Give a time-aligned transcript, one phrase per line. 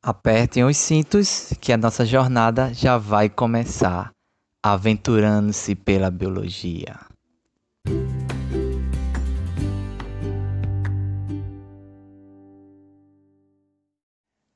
[0.00, 4.12] Apertem os cintos que a nossa jornada já vai começar,
[4.64, 6.94] aventurando-se pela biologia.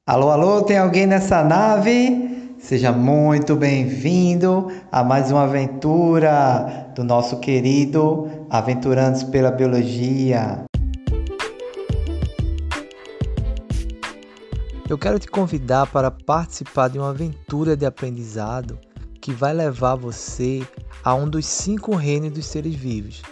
[0.07, 2.55] Alô, alô, tem alguém nessa nave?
[2.61, 10.65] Seja muito bem-vindo a mais uma aventura do nosso querido Aventurantes pela Biologia.
[14.93, 18.79] Eu quero te convidar para participar de uma aventura de aprendizado
[19.23, 20.69] que vai levar você
[21.03, 23.23] a um dos cinco reinos dos seres vivos.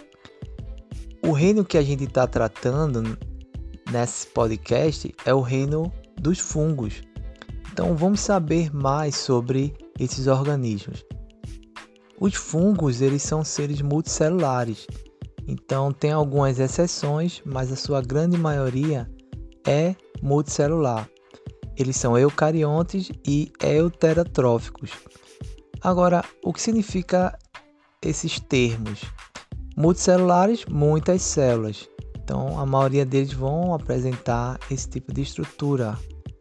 [1.23, 3.15] O reino que a gente está tratando
[3.91, 7.03] nesse podcast é o reino dos fungos.
[7.71, 11.05] Então vamos saber mais sobre esses organismos.
[12.19, 14.87] Os fungos eles são seres multicelulares.
[15.47, 19.07] Então tem algumas exceções, mas a sua grande maioria
[19.63, 21.07] é multicelular.
[21.77, 24.91] Eles são eucariontes e euterotróficos.
[25.81, 27.37] Agora, o que significa
[28.01, 29.01] esses termos?
[29.75, 31.89] Multicelulares, muitas células.
[32.23, 35.97] Então, a maioria deles vão apresentar esse tipo de estrutura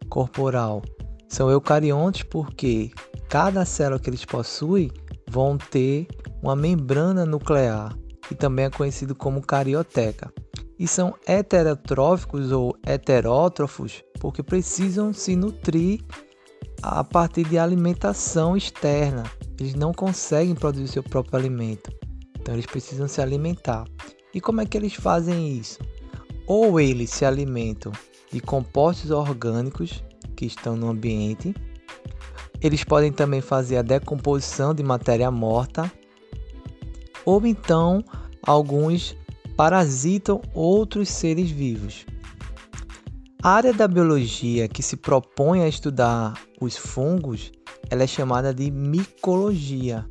[0.09, 0.83] corporal.
[1.29, 2.91] São eucariontes porque
[3.29, 4.91] cada célula que eles possuem
[5.31, 6.09] vão ter
[6.43, 7.97] uma membrana nuclear,
[8.29, 10.33] que também é conhecido como carioteca
[10.81, 16.01] e são heterotróficos ou heterótrofos porque precisam se nutrir
[16.83, 19.25] a partir de alimentação externa.
[19.59, 21.91] Eles não conseguem produzir seu próprio alimento,
[22.39, 23.85] então eles precisam se alimentar.
[24.33, 25.79] E como é que eles fazem isso?
[26.47, 27.93] Ou eles se alimentam
[28.31, 30.05] de compostos orgânicos
[30.37, 31.55] que estão no ambiente,
[32.61, 35.91] eles podem também fazer a decomposição de matéria morta,
[37.25, 38.05] ou então
[38.43, 39.17] alguns
[39.57, 42.07] parasitam outros seres vivos.
[43.43, 47.51] A área da biologia que se propõe a estudar os fungos,
[47.89, 50.05] ela é chamada de micologia.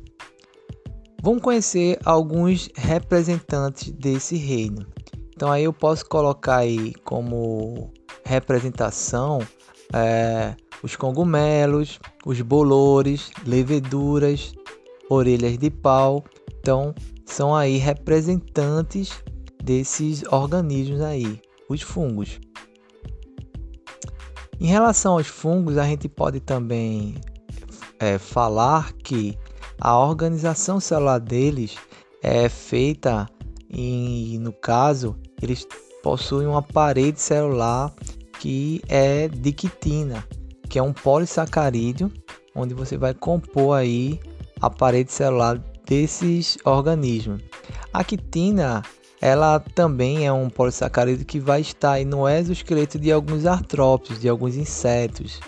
[1.22, 4.84] Vamos conhecer alguns representantes desse reino.
[5.32, 7.92] Então aí eu posso colocar aí como
[8.24, 9.38] representação
[9.94, 14.52] é, os cogumelos, os bolores, leveduras,
[15.08, 16.24] orelhas de pau.
[16.58, 16.92] Então
[17.24, 19.22] são aí representantes
[19.62, 22.40] desses organismos aí, os fungos.
[24.60, 27.14] Em relação aos fungos, a gente pode também
[27.98, 29.38] é, falar que
[29.80, 31.76] a organização celular deles
[32.22, 33.26] é feita
[33.70, 35.66] e no caso eles
[36.02, 37.90] possuem uma parede celular
[38.38, 40.22] que é de quitina,
[40.68, 42.12] que é um polissacarídeo,
[42.54, 44.20] onde você vai compor aí
[44.60, 45.56] a parede celular
[45.86, 47.42] desses organismos.
[47.94, 48.82] A quitina
[49.20, 54.56] ela também é um polissacarídeo que vai estar no exoesqueleto de alguns artrópodes, de alguns
[54.56, 55.38] insetos.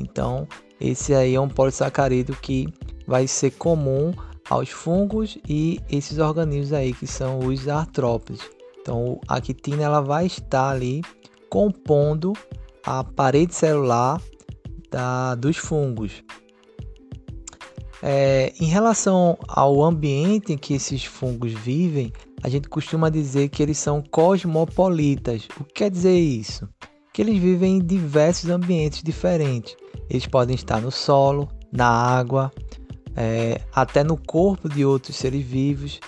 [0.00, 0.48] Então,
[0.80, 2.66] esse aí é um polissacarídeo que
[3.06, 4.12] vai ser comum
[4.50, 8.40] aos fungos e esses organismos aí que são os artrópodes.
[8.80, 11.02] Então, a quitina ela vai estar ali
[11.48, 12.32] compondo
[12.84, 14.20] a parede celular
[14.90, 16.24] da, dos fungos.
[18.02, 22.12] É, em relação ao ambiente em que esses fungos vivem,
[22.42, 25.48] a gente costuma dizer que eles são cosmopolitas.
[25.60, 26.68] O que quer dizer isso?
[27.12, 29.76] Que eles vivem em diversos ambientes diferentes.
[30.08, 32.52] Eles podem estar no solo, na água,
[33.16, 36.00] é, até no corpo de outros seres vivos.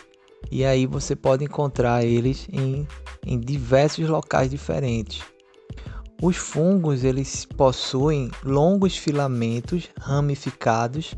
[0.51, 2.87] E aí você pode encontrar eles em,
[3.27, 5.23] em diversos locais diferentes.
[6.23, 11.15] Os fungos eles possuem longos filamentos ramificados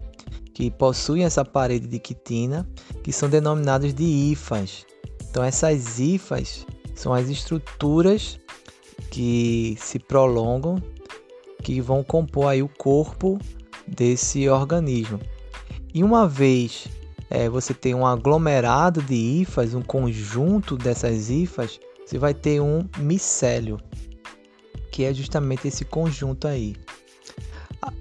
[0.54, 2.68] que possuem essa parede de quitina,
[3.02, 4.86] que são denominados de hifas.
[5.32, 8.38] Então essas hifas são as estruturas
[9.10, 10.76] que se prolongam,
[11.62, 13.38] que vão compor aí o corpo
[13.88, 15.18] desse organismo.
[15.94, 16.86] E uma vez
[17.30, 22.86] é, você tem um aglomerado de hifas, um conjunto dessas hifas, você vai ter um
[22.98, 23.80] micélio,
[24.90, 26.76] que é justamente esse conjunto aí.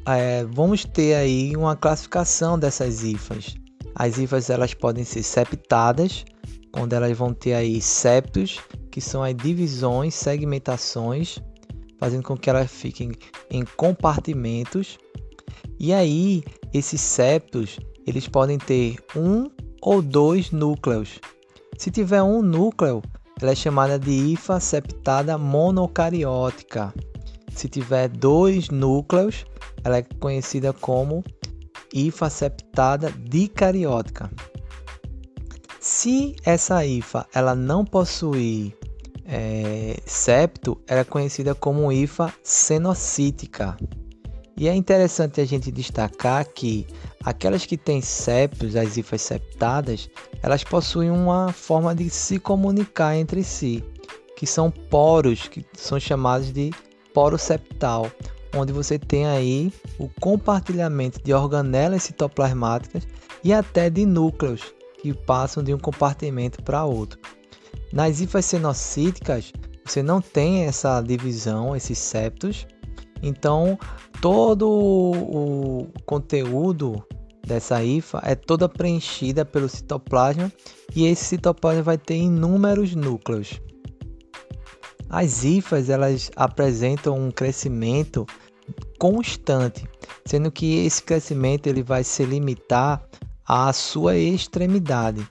[0.05, 3.55] É, vamos ter aí uma classificação dessas hifas.
[3.95, 6.25] As hifas elas podem ser septadas,
[6.75, 8.59] onde elas vão ter aí septos,
[8.89, 11.39] que são as divisões, segmentações,
[11.97, 13.11] fazendo com que elas fiquem
[13.49, 14.97] em compartimentos.
[15.79, 19.49] E aí, esses septos, eles podem ter um
[19.81, 21.19] ou dois núcleos.
[21.77, 23.01] Se tiver um núcleo,
[23.41, 26.93] ela é chamada de hifa septada monocariótica.
[27.53, 29.45] Se tiver dois núcleos,
[29.83, 31.23] ela é conhecida como
[31.93, 34.29] hifa septada dicariótica.
[35.81, 38.77] Se essa IFA ela não possuir
[39.25, 43.75] é, septo era conhecida como hifa cenocítica.
[44.55, 46.85] E é interessante a gente destacar que
[47.23, 50.07] aquelas que têm septos, as hifas septadas,
[50.43, 53.83] elas possuem uma forma de se comunicar entre si,
[54.37, 56.69] que são poros, que são chamados de
[57.11, 58.05] poro septal,
[58.55, 63.07] onde você tem aí o compartilhamento de organelas citoplasmáticas
[63.43, 67.19] e até de núcleos que passam de um compartimento para outro.
[67.91, 69.51] Nas hifas cenocíticas,
[69.85, 72.67] você não tem essa divisão, esses septos,
[73.21, 73.77] então
[74.21, 77.03] todo o conteúdo
[77.45, 80.51] dessa hifa é toda preenchida pelo citoplasma
[80.95, 83.59] e esse citoplasma vai ter inúmeros núcleos.
[85.09, 88.25] As hifas elas apresentam um crescimento
[88.97, 89.85] constante,
[90.25, 93.05] sendo que esse crescimento ele vai se limitar
[93.47, 95.27] à sua extremidade.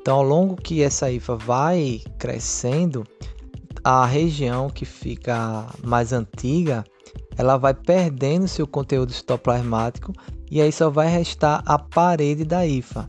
[0.00, 3.04] Então, ao longo que essa hifa vai crescendo,
[3.84, 6.84] a região que fica mais antiga,
[7.36, 10.12] ela vai perdendo seu conteúdo citoplasmático
[10.50, 13.08] e aí só vai restar a parede da hifa.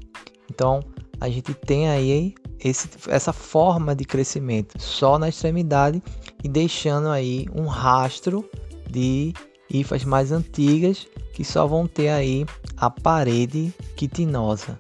[0.49, 0.79] Então,
[1.19, 6.01] a gente tem aí esse, essa forma de crescimento só na extremidade
[6.43, 8.49] e deixando aí um rastro
[8.89, 9.33] de
[9.69, 12.45] hifas mais antigas que só vão ter aí
[12.77, 14.77] a parede quitinosa.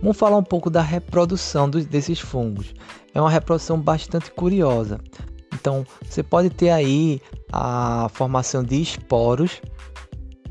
[0.00, 2.74] Vamos falar um pouco da reprodução dos, desses fungos.
[3.12, 5.00] É uma reprodução bastante curiosa.
[5.52, 7.20] Então, você pode ter aí
[7.52, 9.60] a formação de esporos,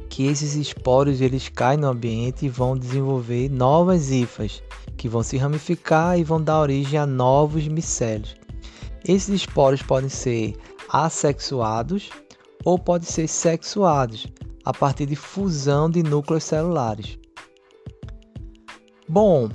[0.10, 4.62] que esses esporos eles caem no ambiente e vão desenvolver novas hifas
[4.98, 8.36] que vão se ramificar e vão dar origem a novos micélios.
[9.08, 10.56] Esses esporos podem ser
[10.90, 12.10] assexuados
[12.68, 14.28] ou podem ser sexuados
[14.66, 17.18] a partir de fusão de núcleos celulares.
[19.08, 19.48] Bom,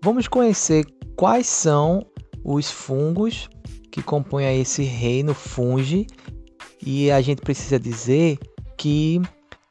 [0.00, 0.86] vamos conhecer
[1.16, 2.06] quais são
[2.44, 3.48] os fungos
[3.90, 6.06] que compõem esse reino fungi
[6.80, 8.38] e a gente precisa dizer
[8.78, 9.20] que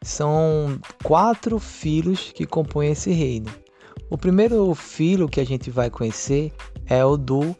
[0.01, 3.49] são quatro filos que compõem esse reino.
[4.09, 6.51] O primeiro filo que a gente vai conhecer
[6.85, 7.55] é o do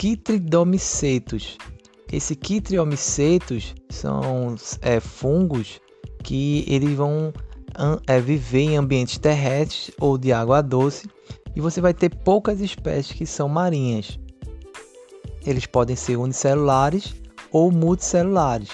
[0.00, 1.58] Chytridomicetus.
[2.14, 5.80] Esse Chytriomicetus são é, fungos
[6.22, 7.32] que eles vão
[8.06, 11.08] é, viver em ambientes terrestres ou de água doce
[11.56, 14.16] e você vai ter poucas espécies que são marinhas.
[15.44, 17.16] Eles podem ser unicelulares
[17.50, 18.68] ou multicelulares.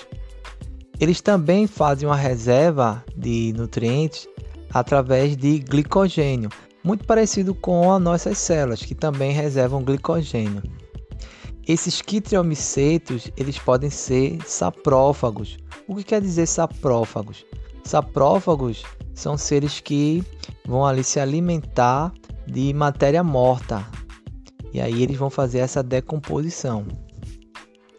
[1.00, 4.28] Eles também fazem uma reserva de nutrientes
[4.70, 6.50] através de glicogênio,
[6.84, 10.62] muito parecido com as nossas células, que também reservam glicogênio.
[11.66, 15.58] Esses quitriomicetos, eles podem ser saprófagos.
[15.86, 17.44] O que quer dizer saprófagos?
[17.84, 18.82] Saprófagos
[19.14, 20.24] são seres que
[20.64, 22.12] vão ali se alimentar
[22.46, 23.86] de matéria morta.
[24.72, 26.86] E aí eles vão fazer essa decomposição.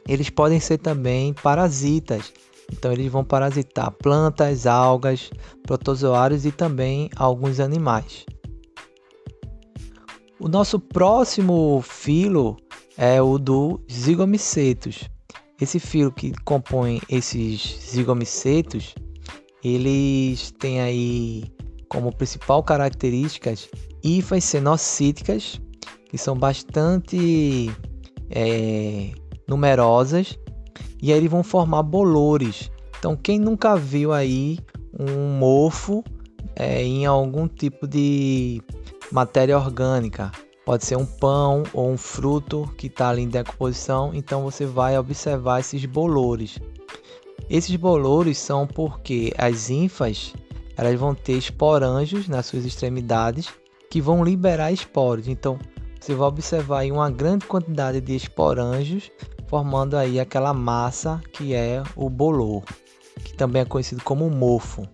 [0.07, 2.33] Eles podem ser também parasitas.
[2.71, 5.29] Então eles vão parasitar plantas, algas,
[5.63, 8.25] protozoários e também alguns animais.
[10.39, 12.57] O nosso próximo filo
[13.01, 15.09] é o do zigomicetos.
[15.59, 18.93] Esse filo que compõe esses zigomicetos,
[19.63, 21.43] eles têm aí
[21.89, 23.67] como principal características
[24.03, 25.59] hifas cenocíticas,
[26.09, 27.71] que são bastante
[28.29, 29.11] é,
[29.47, 30.37] numerosas,
[31.01, 32.69] e aí eles vão formar bolores.
[32.99, 34.59] Então, quem nunca viu aí
[34.99, 36.03] um mofo
[36.55, 38.61] é, em algum tipo de
[39.11, 40.31] matéria orgânica.
[40.65, 44.97] Pode ser um pão ou um fruto que está ali em decomposição, então você vai
[44.97, 46.59] observar esses bolores.
[47.49, 50.33] Esses bolores são porque as ínfas
[50.77, 53.49] elas vão ter esporângios nas suas extremidades
[53.89, 55.27] que vão liberar esporos.
[55.27, 55.59] Então
[55.99, 59.11] você vai observar aí uma grande quantidade de esporângios
[59.47, 62.63] formando aí aquela massa que é o bolor,
[63.23, 64.87] que também é conhecido como mofo.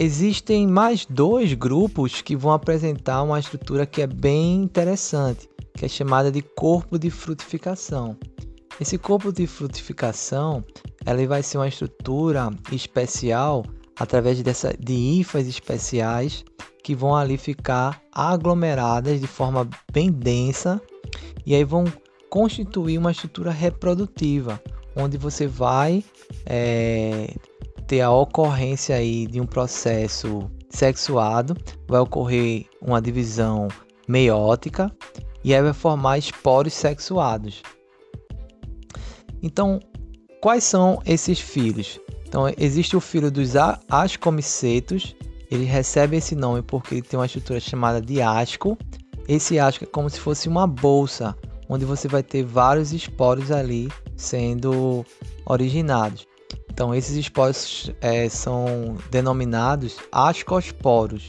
[0.00, 5.88] Existem mais dois grupos que vão apresentar uma estrutura que é bem interessante, que é
[5.88, 8.16] chamada de corpo de frutificação.
[8.80, 10.64] Esse corpo de frutificação,
[11.04, 13.64] ela vai ser uma estrutura especial
[13.98, 16.44] através dessa, de hifas especiais
[16.84, 20.80] que vão ali ficar aglomeradas de forma bem densa
[21.44, 21.84] e aí vão
[22.30, 24.62] constituir uma estrutura reprodutiva,
[24.94, 26.04] onde você vai
[26.46, 27.34] é,
[27.88, 31.56] ter a ocorrência aí de um processo sexuado,
[31.88, 33.66] vai ocorrer uma divisão
[34.06, 34.94] meiótica
[35.42, 37.62] e aí vai formar esporos sexuados.
[39.42, 39.80] Então,
[40.42, 41.98] quais são esses filhos?
[42.26, 43.54] Então, existe o filho dos
[43.88, 45.16] ascomicetos,
[45.50, 48.76] ele recebe esse nome porque ele tem uma estrutura chamada de asco,
[49.26, 51.34] esse asco é como se fosse uma bolsa,
[51.70, 55.06] onde você vai ter vários esporos ali sendo
[55.46, 56.26] originados.
[56.70, 61.28] Então, esses esporos é, são denominados ascosporos.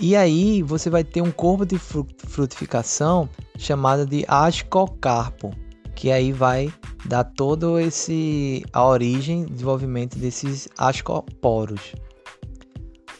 [0.00, 5.54] E aí você vai ter um corpo de frutificação chamado de ascocarpo,
[5.94, 6.72] que aí vai
[7.04, 11.94] dar todo esse a origem, desenvolvimento desses ascoporos.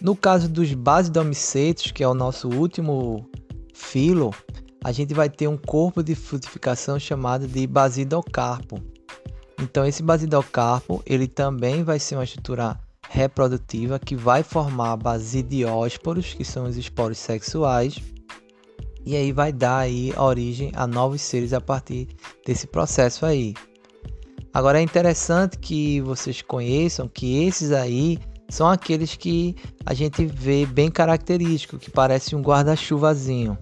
[0.00, 3.28] No caso dos basidomicetos, que é o nosso último
[3.74, 4.30] filo,
[4.82, 8.82] a gente vai ter um corpo de frutificação chamado de basidocarpo.
[9.60, 16.44] Então esse basidocarpo, ele também vai ser uma estrutura reprodutiva que vai formar basidiósporos, que
[16.44, 17.96] são os esporos sexuais,
[19.04, 22.08] e aí vai dar aí origem a novos seres a partir
[22.46, 23.54] desse processo aí.
[24.52, 30.66] Agora é interessante que vocês conheçam que esses aí são aqueles que a gente vê
[30.66, 33.58] bem característico, que parece um guarda-chuvazinho,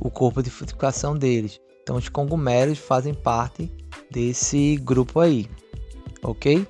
[0.00, 1.60] o corpo de frutificação deles.
[1.82, 3.70] Então os cogumelos fazem parte
[4.10, 5.48] desse grupo aí,
[6.22, 6.66] ok?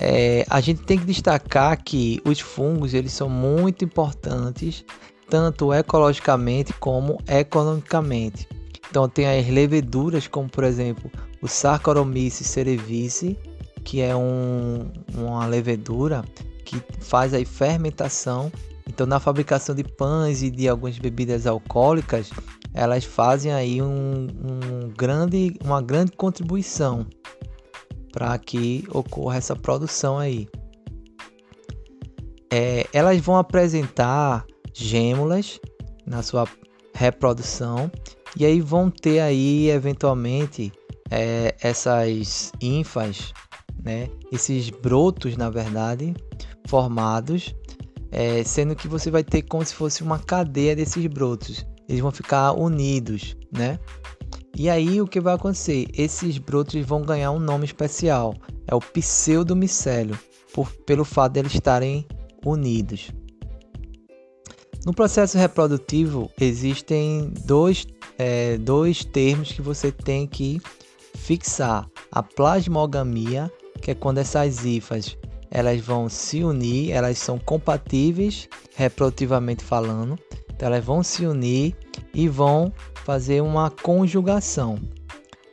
[0.00, 4.84] É, a gente tem que destacar que os fungos eles são muito importantes
[5.28, 8.48] tanto ecologicamente como economicamente.
[8.90, 11.10] Então tem as leveduras como por exemplo
[11.42, 13.38] o Saccharomyces cerevisiae,
[13.84, 16.24] que é um, uma levedura
[16.64, 18.50] que faz a fermentação.
[18.86, 22.30] Então na fabricação de pães e de algumas bebidas alcoólicas,
[22.72, 27.06] elas fazem aí um, um grande, uma grande contribuição
[28.12, 30.48] para que ocorra essa produção aí.
[32.50, 35.60] É, elas vão apresentar gêmulas
[36.06, 36.48] na sua
[36.94, 37.90] reprodução
[38.36, 40.72] e aí vão ter aí eventualmente
[41.10, 43.32] é, essas ínfas,
[43.82, 44.08] né?
[44.32, 46.14] Esses brotos, na verdade,
[46.66, 47.54] formados,
[48.10, 51.66] é, sendo que você vai ter como se fosse uma cadeia desses brotos.
[51.88, 53.78] Eles vão ficar unidos, né?
[54.56, 55.86] E aí o que vai acontecer?
[55.96, 58.34] Esses brotos vão ganhar um nome especial.
[58.66, 60.18] É o pseudomicélio,
[60.52, 62.06] por, pelo fato de eles estarem
[62.44, 63.10] unidos.
[64.84, 67.86] No processo reprodutivo existem dois,
[68.18, 70.60] é, dois termos que você tem que
[71.14, 73.50] fixar: a plasmogamia,
[73.82, 75.16] que é quando essas hifas
[75.50, 80.18] elas vão se unir, elas são compatíveis reprodutivamente falando,
[80.50, 81.74] então elas vão se unir
[82.18, 82.72] e vão
[83.04, 84.76] fazer uma conjugação.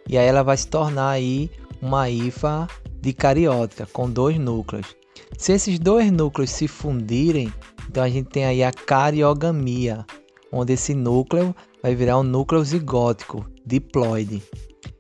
[0.10, 2.68] E aí ela vai se tornar aí uma hifa
[3.00, 4.96] dicariótica com dois núcleos.
[5.38, 7.54] Se esses dois núcleos se fundirem,
[7.88, 10.04] então a gente tem aí a cariogamia,
[10.52, 14.42] onde esse núcleo vai virar um núcleo zigótico, diploide.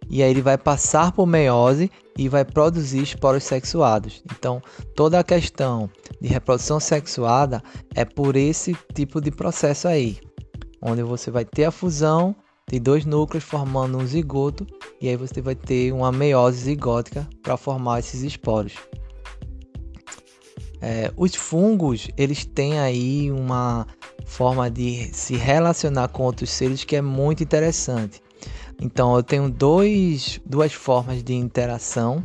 [0.07, 4.21] E aí ele vai passar por meiose e vai produzir esporos sexuados.
[4.37, 4.61] Então,
[4.95, 5.89] toda a questão
[6.21, 7.63] de reprodução sexuada
[7.95, 10.19] é por esse tipo de processo aí,
[10.85, 12.35] onde você vai ter a fusão
[12.67, 14.65] tem dois núcleos formando um zigoto
[14.99, 18.73] e aí você vai ter uma meiose zigótica para formar esses esporos.
[20.81, 23.85] É, os fungos eles têm aí uma
[24.25, 28.21] forma de se relacionar com outros seres que é muito interessante.
[28.81, 32.23] Então eu tenho dois, duas formas de interação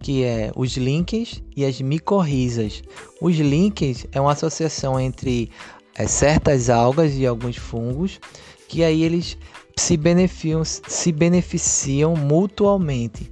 [0.00, 2.82] que é os links e as micorrizas.
[3.20, 5.50] Os links é uma associação entre
[5.96, 8.20] é, certas algas e alguns fungos
[8.68, 9.38] que aí eles
[9.76, 13.30] se beneficiam, se beneficiam mutualmente.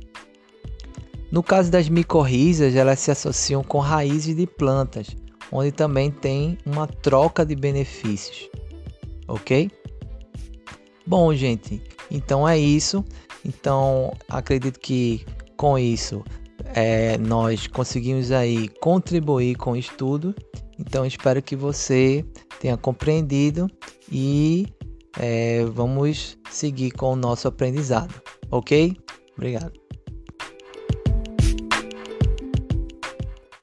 [1.30, 5.08] No caso das micorrizas, elas se associam com raízes de plantas,
[5.50, 8.48] onde também tem uma troca de benefícios.
[9.26, 9.70] Ok?
[11.06, 13.04] Bom, gente, então é isso.
[13.44, 16.24] Então acredito que com isso
[16.74, 20.34] é, nós conseguimos aí contribuir com o estudo.
[20.78, 22.24] Então espero que você
[22.64, 23.70] tenha compreendido
[24.10, 24.66] e
[25.18, 28.14] é, vamos seguir com o nosso aprendizado,
[28.50, 28.96] ok?
[29.36, 29.83] Obrigado.